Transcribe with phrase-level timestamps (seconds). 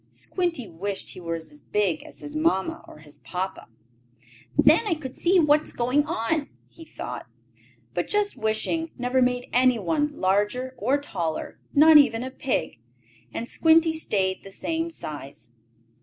[0.11, 3.67] Squinty wished he were as big as his papa or his mamma.
[4.57, 7.27] "Then I could see what is going on," he thought.
[7.93, 12.79] But just wishing never made anyone larger or taller, not even a pig,
[13.31, 15.51] and Squinty stayed the same size.